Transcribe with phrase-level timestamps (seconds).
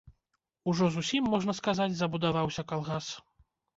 [0.71, 3.15] Ужо зусім, можна сказаць, забудаваўся калгас.